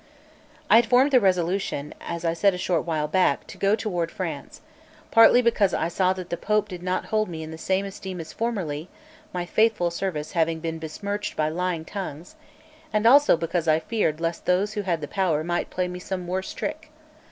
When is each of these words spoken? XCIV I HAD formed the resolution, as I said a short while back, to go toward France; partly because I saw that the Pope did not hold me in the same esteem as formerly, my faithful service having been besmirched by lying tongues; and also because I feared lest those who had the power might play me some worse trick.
XCIV 0.01 0.61
I 0.71 0.75
HAD 0.77 0.85
formed 0.87 1.11
the 1.11 1.19
resolution, 1.19 1.93
as 2.03 2.25
I 2.25 2.33
said 2.33 2.55
a 2.55 2.57
short 2.57 2.87
while 2.87 3.07
back, 3.07 3.45
to 3.45 3.57
go 3.59 3.75
toward 3.75 4.09
France; 4.09 4.61
partly 5.11 5.43
because 5.43 5.75
I 5.75 5.89
saw 5.89 6.11
that 6.13 6.31
the 6.31 6.37
Pope 6.37 6.67
did 6.67 6.81
not 6.81 7.05
hold 7.13 7.29
me 7.29 7.43
in 7.43 7.51
the 7.51 7.57
same 7.59 7.85
esteem 7.85 8.19
as 8.19 8.33
formerly, 8.33 8.89
my 9.31 9.45
faithful 9.45 9.91
service 9.91 10.31
having 10.31 10.59
been 10.59 10.79
besmirched 10.79 11.35
by 11.35 11.49
lying 11.49 11.85
tongues; 11.85 12.35
and 12.91 13.05
also 13.05 13.37
because 13.37 13.67
I 13.67 13.77
feared 13.77 14.19
lest 14.19 14.47
those 14.47 14.73
who 14.73 14.81
had 14.81 15.01
the 15.01 15.07
power 15.07 15.43
might 15.43 15.69
play 15.69 15.87
me 15.87 15.99
some 15.99 16.25
worse 16.25 16.51
trick. 16.51 16.89